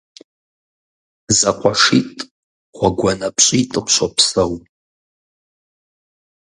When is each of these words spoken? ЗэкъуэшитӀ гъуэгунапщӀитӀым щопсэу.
ЗэкъуэшитӀ 1.37 2.21
гъуэгунапщӀитӀым 2.77 3.85
щопсэу. 3.93 4.53